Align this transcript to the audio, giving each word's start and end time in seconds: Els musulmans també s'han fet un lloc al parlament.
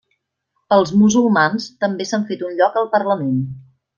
Els 0.77 0.93
musulmans 1.01 1.67
també 1.85 2.09
s'han 2.11 2.27
fet 2.31 2.43
un 2.49 2.57
lloc 2.61 2.83
al 2.83 2.91
parlament. 2.97 3.39